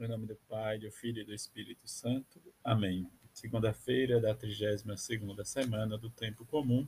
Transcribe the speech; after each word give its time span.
Em 0.00 0.06
nome 0.06 0.26
do 0.26 0.36
Pai, 0.48 0.78
do 0.78 0.92
Filho 0.92 1.22
e 1.22 1.24
do 1.24 1.34
Espírito 1.34 1.88
Santo. 1.88 2.40
Amém. 2.62 3.10
Segunda-feira 3.34 4.20
da 4.20 4.32
32ª 4.32 5.44
semana 5.44 5.98
do 5.98 6.08
Tempo 6.08 6.46
Comum. 6.46 6.86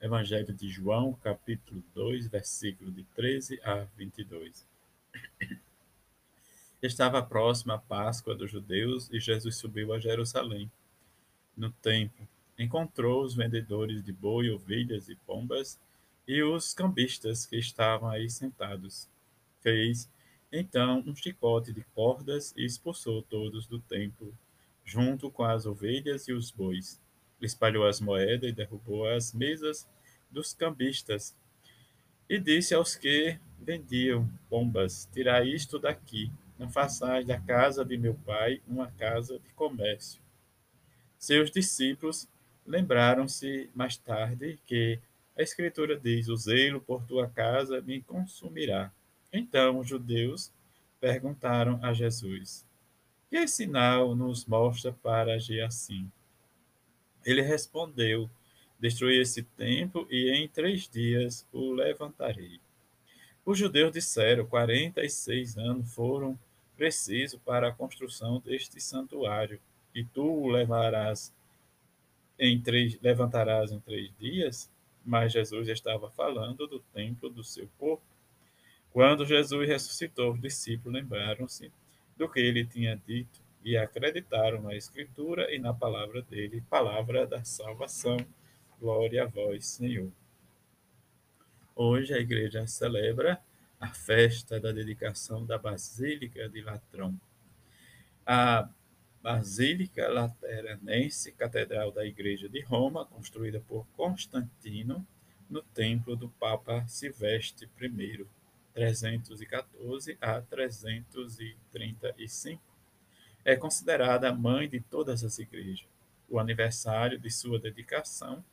Evangelho 0.00 0.52
de 0.52 0.68
João, 0.68 1.12
capítulo 1.12 1.84
2, 1.94 2.26
versículo 2.26 2.90
de 2.90 3.04
13 3.14 3.60
a 3.62 3.86
22. 3.96 4.66
Estava 6.82 7.22
próxima 7.22 7.74
a 7.74 7.78
Páscoa 7.78 8.34
dos 8.34 8.50
judeus 8.50 9.08
e 9.12 9.20
Jesus 9.20 9.54
subiu 9.54 9.92
a 9.92 10.00
Jerusalém. 10.00 10.68
No 11.56 11.70
templo, 11.70 12.26
encontrou 12.58 13.22
os 13.22 13.36
vendedores 13.36 14.02
de 14.02 14.12
boi, 14.12 14.50
ovelhas 14.50 15.08
e 15.08 15.14
pombas 15.14 15.78
e 16.26 16.42
os 16.42 16.74
cambistas 16.74 17.46
que 17.46 17.56
estavam 17.56 18.08
aí 18.08 18.28
sentados. 18.28 19.08
Fez 19.60 20.10
então 20.52 21.02
um 21.06 21.16
chicote 21.16 21.72
de 21.72 21.82
cordas 21.94 22.52
expulsou 22.56 23.22
todos 23.22 23.66
do 23.66 23.80
templo, 23.80 24.36
junto 24.84 25.30
com 25.30 25.44
as 25.44 25.64
ovelhas 25.64 26.28
e 26.28 26.32
os 26.32 26.50
bois. 26.50 27.00
Espalhou 27.40 27.86
as 27.86 28.00
moedas 28.00 28.50
e 28.50 28.52
derrubou 28.52 29.08
as 29.08 29.32
mesas 29.32 29.88
dos 30.30 30.52
cambistas. 30.52 31.34
E 32.28 32.38
disse 32.38 32.74
aos 32.74 32.94
que 32.94 33.38
vendiam 33.58 34.28
pombas: 34.50 35.08
Tirai 35.12 35.48
isto 35.48 35.78
daqui, 35.78 36.30
não 36.58 36.70
façais 36.70 37.26
da 37.26 37.40
casa 37.40 37.84
de 37.84 37.96
meu 37.96 38.14
pai 38.14 38.60
uma 38.68 38.90
casa 38.92 39.38
de 39.38 39.48
comércio. 39.54 40.20
Seus 41.18 41.50
discípulos 41.50 42.28
lembraram-se 42.66 43.70
mais 43.74 43.96
tarde 43.96 44.58
que 44.66 44.98
a 45.36 45.42
Escritura 45.42 45.98
diz: 45.98 46.28
O 46.28 46.36
zelo 46.36 46.80
por 46.80 47.04
tua 47.04 47.28
casa 47.28 47.80
me 47.80 48.02
consumirá. 48.02 48.92
Então 49.32 49.78
os 49.78 49.88
judeus 49.88 50.52
perguntaram 51.00 51.80
a 51.82 51.92
Jesus: 51.92 52.66
Que 53.30 53.48
sinal 53.48 54.14
nos 54.14 54.44
mostra 54.44 54.92
para 54.92 55.34
agir 55.34 55.62
assim? 55.62 56.10
Ele 57.24 57.40
respondeu: 57.40 58.28
Destruí 58.78 59.20
esse 59.20 59.42
templo 59.42 60.06
e 60.10 60.30
em 60.30 60.48
três 60.48 60.88
dias 60.88 61.46
o 61.52 61.72
levantarei. 61.72 62.60
Os 63.44 63.58
judeus 63.58 63.92
disseram: 63.92 64.46
Quarenta 64.46 65.02
e 65.02 65.08
seis 65.08 65.56
anos 65.56 65.94
foram 65.94 66.38
precisos 66.76 67.40
para 67.44 67.68
a 67.68 67.72
construção 67.72 68.40
deste 68.40 68.80
santuário, 68.80 69.60
e 69.94 70.04
tu 70.04 70.24
o 70.24 70.48
levarás 70.48 71.32
em 72.38 72.60
três, 72.60 72.98
levantarás 73.00 73.70
em 73.72 73.80
três 73.80 74.10
dias? 74.18 74.70
Mas 75.04 75.32
Jesus 75.32 75.68
estava 75.68 76.10
falando 76.10 76.66
do 76.66 76.80
templo 76.92 77.28
do 77.28 77.42
seu 77.42 77.68
corpo. 77.78 78.11
Quando 78.92 79.24
Jesus 79.24 79.66
ressuscitou, 79.66 80.32
os 80.32 80.40
discípulos 80.40 81.00
lembraram-se 81.00 81.72
do 82.14 82.28
que 82.28 82.40
ele 82.40 82.66
tinha 82.66 83.00
dito 83.06 83.40
e 83.64 83.74
acreditaram 83.74 84.60
na 84.60 84.76
Escritura 84.76 85.50
e 85.54 85.58
na 85.58 85.72
palavra 85.72 86.20
dele, 86.20 86.62
palavra 86.68 87.26
da 87.26 87.42
salvação. 87.42 88.18
Glória 88.78 89.22
a 89.22 89.26
vós, 89.26 89.66
Senhor. 89.66 90.12
Hoje 91.74 92.12
a 92.12 92.18
igreja 92.18 92.66
celebra 92.66 93.40
a 93.80 93.88
festa 93.88 94.60
da 94.60 94.70
dedicação 94.70 95.46
da 95.46 95.56
Basílica 95.56 96.46
de 96.50 96.60
Latrão. 96.60 97.18
A 98.26 98.68
Basílica 99.22 100.06
Lateranense, 100.08 101.32
catedral 101.32 101.92
da 101.92 102.04
Igreja 102.04 102.46
de 102.46 102.60
Roma, 102.60 103.06
construída 103.06 103.58
por 103.60 103.86
Constantino 103.96 105.06
no 105.48 105.62
templo 105.62 106.14
do 106.14 106.28
Papa 106.28 106.86
Silvestre 106.86 107.70
I 107.80 108.26
314 108.74 110.18
a 110.20 110.40
335. 110.40 112.60
É 113.44 113.56
considerada 113.56 114.28
a 114.28 114.34
mãe 114.34 114.68
de 114.68 114.80
todas 114.80 115.24
as 115.24 115.38
igrejas. 115.38 115.86
O 116.28 116.38
aniversário 116.38 117.18
de 117.18 117.30
sua 117.30 117.58
dedicação, 117.58 118.44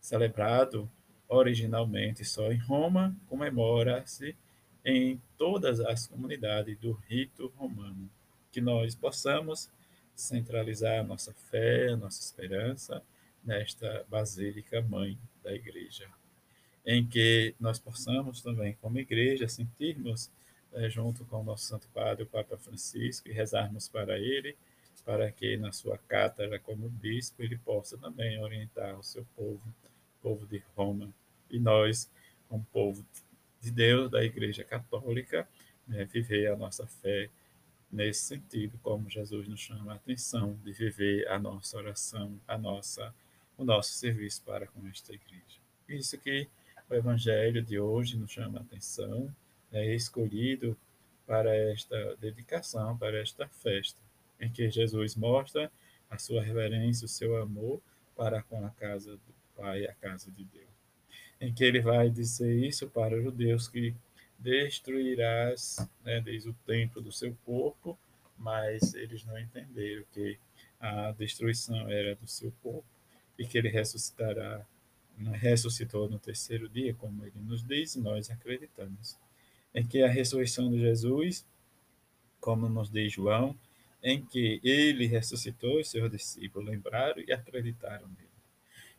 celebrado 0.00 0.88
originalmente 1.28 2.24
só 2.24 2.52
em 2.52 2.58
Roma, 2.58 3.16
comemora-se 3.26 4.36
em 4.84 5.20
todas 5.36 5.80
as 5.80 6.06
comunidades 6.06 6.78
do 6.78 6.92
rito 6.92 7.52
romano. 7.56 8.08
Que 8.52 8.60
nós 8.60 8.94
possamos 8.94 9.68
centralizar 10.14 11.00
a 11.00 11.04
nossa 11.04 11.34
fé, 11.34 11.88
a 11.90 11.96
nossa 11.96 12.22
esperança 12.22 13.02
nesta 13.44 14.06
Basílica 14.08 14.80
Mãe 14.80 15.18
da 15.42 15.52
Igreja 15.52 16.08
em 16.86 17.04
que 17.04 17.54
nós 17.58 17.80
possamos 17.80 18.40
também, 18.40 18.74
como 18.80 18.98
igreja, 18.98 19.48
sentirmos 19.48 20.30
é, 20.72 20.88
junto 20.88 21.24
com 21.24 21.40
o 21.40 21.44
nosso 21.44 21.64
Santo 21.64 21.88
Padre, 21.88 22.22
o 22.22 22.26
Papa 22.26 22.56
Francisco, 22.56 23.28
e 23.28 23.32
rezarmos 23.32 23.88
para 23.88 24.18
ele, 24.18 24.56
para 25.04 25.30
que 25.32 25.56
na 25.56 25.72
sua 25.72 25.98
cátedra 25.98 26.58
como 26.60 26.88
bispo 26.88 27.42
ele 27.42 27.58
possa 27.58 27.98
também 27.98 28.40
orientar 28.40 28.98
o 28.98 29.02
seu 29.02 29.26
povo, 29.36 29.62
o 30.18 30.22
povo 30.22 30.46
de 30.46 30.62
Roma, 30.76 31.12
e 31.50 31.58
nós, 31.58 32.10
como 32.48 32.64
povo 32.72 33.04
de 33.60 33.70
Deus, 33.70 34.10
da 34.10 34.24
Igreja 34.24 34.62
Católica, 34.62 35.48
né, 35.86 36.04
viver 36.04 36.48
a 36.48 36.56
nossa 36.56 36.86
fé 36.86 37.28
nesse 37.90 38.24
sentido, 38.24 38.78
como 38.82 39.08
Jesus 39.08 39.48
nos 39.48 39.60
chama 39.60 39.92
a 39.92 39.96
atenção 39.96 40.58
de 40.64 40.72
viver 40.72 41.26
a 41.28 41.38
nossa 41.38 41.76
oração, 41.78 42.38
a 42.46 42.58
nossa, 42.58 43.14
o 43.56 43.64
nosso 43.64 43.92
serviço 43.92 44.42
para 44.42 44.66
com 44.66 44.86
esta 44.88 45.12
igreja. 45.12 45.60
Isso 45.88 46.18
que 46.18 46.48
o 46.88 46.94
Evangelho 46.94 47.62
de 47.62 47.78
hoje 47.78 48.16
nos 48.16 48.30
chama 48.30 48.58
a 48.58 48.62
atenção, 48.62 49.34
é 49.72 49.94
escolhido 49.94 50.76
para 51.26 51.54
esta 51.54 52.16
dedicação, 52.16 52.96
para 52.96 53.20
esta 53.20 53.48
festa, 53.48 54.00
em 54.40 54.50
que 54.50 54.70
Jesus 54.70 55.16
mostra 55.16 55.70
a 56.08 56.18
sua 56.18 56.42
reverência, 56.42 57.04
o 57.04 57.08
seu 57.08 57.42
amor 57.42 57.80
para 58.14 58.42
com 58.42 58.64
a 58.64 58.70
casa 58.70 59.12
do 59.12 59.34
Pai, 59.56 59.84
a 59.86 59.94
casa 59.94 60.30
de 60.30 60.44
Deus. 60.44 60.66
Em 61.40 61.52
que 61.52 61.64
ele 61.64 61.80
vai 61.80 62.08
dizer 62.08 62.54
isso 62.54 62.88
para 62.88 63.16
os 63.16 63.24
judeus 63.24 63.68
que 63.68 63.94
destruirás, 64.38 65.76
né, 66.04 66.20
diz 66.20 66.46
o 66.46 66.54
templo 66.66 67.02
do 67.02 67.10
seu 67.10 67.36
corpo, 67.44 67.98
mas 68.38 68.94
eles 68.94 69.24
não 69.24 69.38
entenderam 69.38 70.04
que 70.12 70.38
a 70.78 71.10
destruição 71.12 71.88
era 71.90 72.14
do 72.14 72.28
seu 72.28 72.52
corpo 72.62 72.84
e 73.38 73.46
que 73.46 73.58
ele 73.58 73.68
ressuscitará 73.68 74.64
ressuscitou 75.32 76.08
no 76.08 76.18
terceiro 76.18 76.68
dia, 76.68 76.94
como 76.94 77.24
ele 77.24 77.40
nos 77.40 77.62
diz, 77.62 77.96
nós 77.96 78.30
acreditamos. 78.30 79.18
Em 79.74 79.86
que 79.86 80.02
a 80.02 80.08
ressurreição 80.08 80.70
de 80.70 80.78
Jesus, 80.78 81.46
como 82.40 82.68
nos 82.68 82.90
diz 82.90 83.12
João, 83.12 83.56
em 84.02 84.24
que 84.24 84.60
ele 84.62 85.06
ressuscitou, 85.06 85.80
os 85.80 85.88
seus 85.88 86.10
discípulos 86.10 86.68
lembraram 86.68 87.22
e 87.26 87.32
acreditaram 87.32 88.06
nele. 88.08 88.26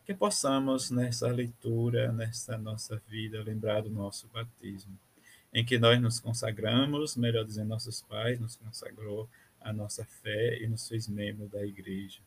Que 0.06 0.14
possamos, 0.14 0.90
nessa 0.90 1.28
leitura, 1.28 2.12
nessa 2.12 2.58
nossa 2.58 3.02
vida, 3.08 3.44
lembrar 3.44 3.82
do 3.82 3.90
nosso 3.90 4.28
batismo, 4.28 4.98
em 5.54 5.66
que 5.66 5.78
nós 5.78 6.02
nos 6.02 6.20
consagramos, 6.20 7.16
melhor 7.16 7.46
dizendo, 7.46 7.70
nossos 7.70 8.02
pais 8.02 8.40
nos 8.40 8.56
consagrou 8.56 9.30
a 9.62 9.72
nossa 9.74 10.06
fé 10.06 10.62
e 10.62 10.68
nos 10.68 10.88
fez 10.88 11.08
membro 11.08 11.48
da 11.48 11.66
igreja 11.66 12.22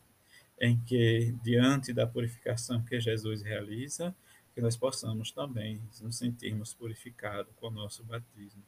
em 0.60 0.78
que, 0.81 1.34
diante 1.43 1.93
da 1.93 2.06
purificação 2.06 2.82
que 2.82 3.00
Jesus 3.00 3.43
realiza, 3.43 4.15
que 4.54 4.60
nós 4.60 4.76
possamos 4.76 5.32
também 5.32 5.81
nos 6.03 6.19
sentirmos 6.19 6.75
purificados 6.75 7.53
com 7.56 7.69
o 7.69 7.71
nosso 7.71 8.04
batismo. 8.04 8.62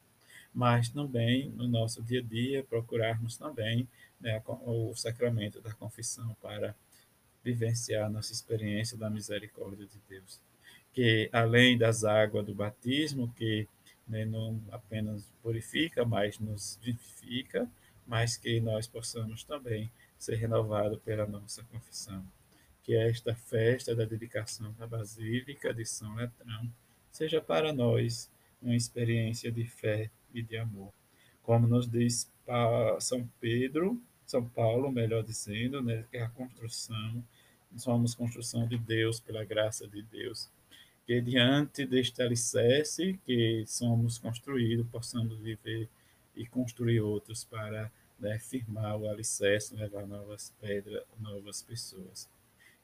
Mas 0.51 0.89
também, 0.89 1.49
no 1.49 1.67
nosso 1.67 2.01
dia 2.01 2.19
a 2.19 2.23
dia, 2.23 2.63
procurarmos 2.63 3.37
também 3.37 3.87
né, 4.19 4.41
o 4.45 4.93
sacramento 4.95 5.61
da 5.61 5.73
confissão 5.73 6.35
para 6.41 6.75
vivenciar 7.43 8.09
nossa 8.09 8.31
experiência 8.31 8.97
da 8.97 9.09
misericórdia 9.09 9.85
de 9.85 9.99
Deus. 10.09 10.39
Que, 10.93 11.29
além 11.31 11.77
das 11.77 12.03
águas 12.03 12.45
do 12.45 12.55
batismo, 12.55 13.31
que 13.35 13.67
né, 14.07 14.25
não 14.25 14.59
apenas 14.71 15.31
purifica, 15.41 16.05
mas 16.05 16.39
nos 16.39 16.79
vivifica, 16.81 17.69
mas 18.05 18.37
que 18.37 18.59
nós 18.59 18.87
possamos 18.87 19.43
também 19.43 19.91
ser 20.23 20.35
renovado 20.35 20.97
pela 20.99 21.27
nossa 21.27 21.63
confissão. 21.65 22.25
Que 22.81 22.95
esta 22.95 23.35
festa 23.35 23.95
da 23.95 24.05
dedicação 24.05 24.73
da 24.73 24.87
Basílica 24.87 25.73
de 25.73 25.85
São 25.85 26.15
Letrão 26.15 26.71
seja 27.11 27.41
para 27.41 27.71
nós 27.71 28.31
uma 28.61 28.75
experiência 28.75 29.51
de 29.51 29.65
fé 29.65 30.09
e 30.33 30.41
de 30.41 30.57
amor. 30.57 30.91
Como 31.41 31.67
nos 31.67 31.89
diz 31.89 32.31
São 32.99 33.29
Pedro, 33.39 34.01
São 34.25 34.47
Paulo, 34.47 34.91
melhor 34.91 35.23
dizendo, 35.23 35.81
né, 35.81 36.05
que 36.09 36.17
é 36.17 36.23
a 36.23 36.29
construção, 36.29 37.23
somos 37.75 38.15
construção 38.15 38.67
de 38.67 38.77
Deus, 38.77 39.19
pela 39.19 39.43
graça 39.43 39.87
de 39.87 40.01
Deus. 40.01 40.49
Que 41.05 41.19
diante 41.19 41.85
deste 41.85 42.21
alicerce 42.21 43.19
que 43.25 43.63
somos 43.67 44.17
construídos, 44.17 44.87
possamos 44.87 45.37
viver 45.39 45.89
e 46.35 46.45
construir 46.47 47.01
outros 47.01 47.43
para 47.43 47.91
né, 48.23 48.39
firmar 48.39 48.97
o 48.97 49.07
alicerce, 49.09 49.75
levar 49.75 50.07
novas 50.07 50.53
pedras, 50.61 51.03
novas 51.19 51.61
pessoas, 51.61 52.29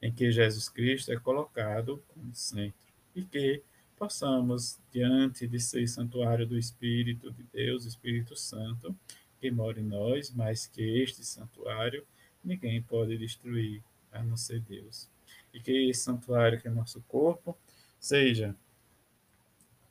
em 0.01 0.11
que 0.11 0.31
Jesus 0.31 0.67
Cristo 0.67 1.11
é 1.11 1.19
colocado 1.19 2.03
como 2.09 2.35
centro 2.35 2.87
e 3.15 3.23
que 3.23 3.63
possamos, 3.97 4.79
diante 4.91 5.47
de 5.47 5.59
ser 5.59 5.87
santuário 5.87 6.45
do 6.45 6.57
Espírito 6.57 7.31
de 7.31 7.43
Deus, 7.53 7.85
Espírito 7.85 8.35
Santo, 8.35 8.95
que 9.39 9.49
mora 9.49 9.79
em 9.79 9.83
nós, 9.83 10.31
mas 10.31 10.67
que 10.67 10.81
este 10.81 11.25
santuário 11.25 12.05
ninguém 12.43 12.81
pode 12.81 13.17
destruir, 13.17 13.81
a 14.11 14.21
não 14.21 14.35
ser 14.35 14.59
Deus. 14.61 15.09
E 15.53 15.59
que 15.59 15.89
esse 15.89 16.01
santuário, 16.01 16.59
que 16.59 16.67
é 16.67 16.71
nosso 16.71 17.01
corpo, 17.07 17.57
seja 17.99 18.55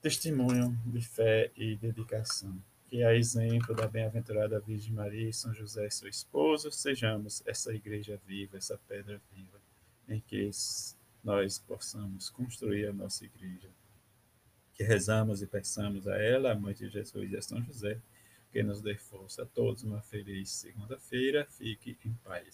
testemunho 0.00 0.78
de 0.86 1.00
fé 1.00 1.50
e 1.56 1.76
dedicação. 1.76 2.56
Que 2.88 3.04
a 3.04 3.14
exemplo 3.14 3.74
da 3.74 3.86
bem-aventurada 3.86 4.58
Virgem 4.60 4.94
Maria 4.94 5.28
e 5.28 5.32
São 5.32 5.52
José, 5.52 5.90
seu 5.90 6.08
esposo, 6.08 6.72
sejamos 6.72 7.42
essa 7.46 7.70
igreja 7.74 8.18
viva, 8.26 8.56
essa 8.56 8.80
pedra 8.88 9.20
viva, 9.30 9.60
em 10.08 10.18
que 10.20 10.50
nós 11.22 11.58
possamos 11.58 12.30
construir 12.30 12.86
a 12.86 12.92
nossa 12.92 13.26
igreja. 13.26 13.68
Que 14.72 14.84
rezamos 14.84 15.42
e 15.42 15.46
peçamos 15.46 16.08
a 16.08 16.16
ela, 16.16 16.52
a 16.52 16.54
Mãe 16.54 16.72
de 16.72 16.88
Jesus 16.88 17.30
e 17.30 17.36
a 17.36 17.42
São 17.42 17.62
José, 17.62 18.00
que 18.50 18.62
nos 18.62 18.80
dê 18.80 18.96
força 18.96 19.42
a 19.42 19.46
todos 19.46 19.82
uma 19.82 20.00
feliz 20.00 20.48
segunda-feira. 20.50 21.46
Fique 21.50 21.98
em 22.06 22.14
paz. 22.24 22.46